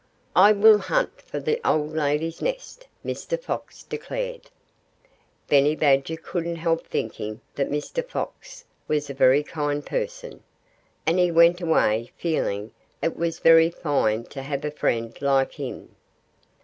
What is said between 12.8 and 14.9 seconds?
that it was very fine to have a